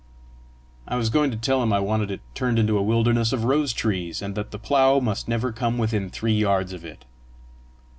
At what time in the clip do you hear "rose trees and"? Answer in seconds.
3.43-4.33